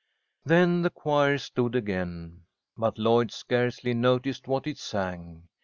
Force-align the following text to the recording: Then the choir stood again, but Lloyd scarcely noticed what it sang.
Then 0.43 0.81
the 0.81 0.89
choir 0.89 1.37
stood 1.37 1.75
again, 1.75 2.45
but 2.75 2.97
Lloyd 2.97 3.31
scarcely 3.31 3.93
noticed 3.93 4.47
what 4.47 4.65
it 4.65 4.79
sang. 4.79 5.47